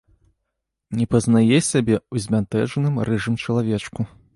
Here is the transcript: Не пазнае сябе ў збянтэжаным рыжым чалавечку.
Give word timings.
Не 1.01 1.05
пазнае 1.11 1.59
сябе 1.71 1.95
ў 2.13 2.27
збянтэжаным 2.27 2.95
рыжым 3.11 3.41
чалавечку. 3.47 4.01